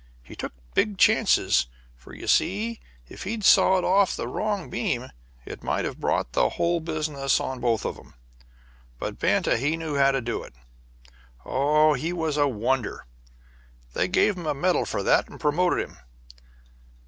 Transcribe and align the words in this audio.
He 0.23 0.35
took 0.35 0.53
big 0.73 0.97
chances, 0.97 1.67
for, 1.95 2.11
you 2.15 2.25
see, 2.25 2.79
if 3.07 3.21
he'd 3.21 3.43
sawed 3.45 3.83
off 3.83 4.15
the 4.15 4.27
wrong 4.27 4.67
beam 4.71 5.11
it 5.45 5.61
might 5.61 5.85
have 5.85 5.99
brought 5.99 6.31
down 6.31 6.43
the 6.45 6.49
whole 6.55 6.79
business 6.79 7.39
on 7.39 7.59
both 7.59 7.85
of 7.85 7.97
them. 7.97 8.15
But 8.97 9.19
Banta 9.19 9.57
he 9.59 9.77
knew 9.77 9.97
how 9.97 10.09
to 10.09 10.19
do 10.19 10.41
it. 10.41 10.55
Oh, 11.45 11.93
he 11.93 12.13
was 12.13 12.35
a 12.35 12.47
wonder! 12.47 13.05
They 13.93 14.07
gave 14.07 14.35
him 14.35 14.45
the 14.45 14.55
medal 14.55 14.85
for 14.85 15.03
that, 15.03 15.29
and 15.29 15.39
promoted 15.39 15.87
him. 15.87 15.99